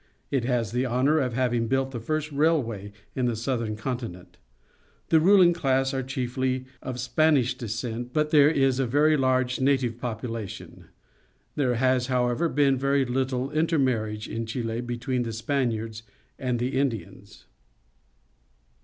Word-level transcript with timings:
It 0.31 0.45
has 0.45 0.71
the 0.71 0.87
honour 0.87 1.19
of 1.19 1.33
having 1.33 1.67
built 1.67 1.91
the 1.91 1.99
first 1.99 2.31
railway 2.31 2.91
in 3.15 3.27
the 3.27 3.35
southern 3.35 3.75
continent. 3.75 4.39
The 5.09 5.19
ruling 5.19 5.53
class 5.53 5.91
^ 5.91 5.93
are 5.93 6.01
chiefly 6.01 6.65
of 6.81 6.99
Spanish 6.99 7.53
descent, 7.55 8.11
but 8.11 8.31
there 8.31 8.49
is 8.49 8.79
a 8.79 8.87
very 8.87 9.15
large 9.15 9.59
native 9.61 9.99
population. 9.99 10.85
There 11.55 11.75
ha.s, 11.75 12.07
however, 12.07 12.49
been 12.49 12.79
very 12.79 13.05
httle 13.05 13.53
intermarriage 13.53 14.27
in 14.27 14.47
Chile 14.47 14.81
between 14.81 15.21
the 15.21 15.33
Spaniards 15.33 16.01
and 16.39 16.57
the 16.57 16.79
Indians. 16.79 17.45